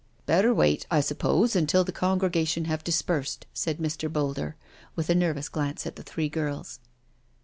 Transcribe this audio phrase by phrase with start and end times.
[0.17, 4.11] '* Better wait, I suppose, until the congregation have dispersed/' said Mr.
[4.11, 4.55] Boulder,
[4.95, 6.79] with a nervous glance at the three girls.